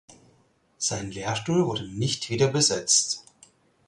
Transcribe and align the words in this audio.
Sein 0.79 1.11
Lehrstuhl 1.11 1.67
wurde 1.67 1.87
nicht 1.87 2.31
wieder 2.31 2.47
besetzt. 2.47 3.23